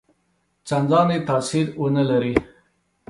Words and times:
څنداني 0.67 1.17
تاثیر 1.29 1.65
ونه 1.81 2.03
لري. 2.09 2.33